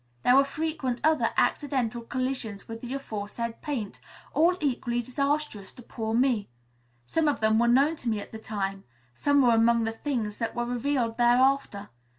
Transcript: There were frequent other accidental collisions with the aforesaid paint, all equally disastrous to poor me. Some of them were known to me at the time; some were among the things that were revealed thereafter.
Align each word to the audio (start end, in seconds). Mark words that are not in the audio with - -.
There 0.23 0.35
were 0.35 0.43
frequent 0.43 0.99
other 1.03 1.31
accidental 1.37 2.01
collisions 2.01 2.67
with 2.67 2.81
the 2.81 2.95
aforesaid 2.95 3.61
paint, 3.61 3.99
all 4.33 4.57
equally 4.59 4.99
disastrous 5.03 5.73
to 5.73 5.83
poor 5.83 6.15
me. 6.15 6.49
Some 7.05 7.27
of 7.27 7.39
them 7.39 7.59
were 7.59 7.67
known 7.67 7.97
to 7.97 8.09
me 8.09 8.19
at 8.19 8.31
the 8.31 8.39
time; 8.39 8.83
some 9.13 9.43
were 9.43 9.53
among 9.53 9.83
the 9.83 9.91
things 9.91 10.37
that 10.39 10.55
were 10.55 10.65
revealed 10.65 11.17
thereafter. 11.17 11.89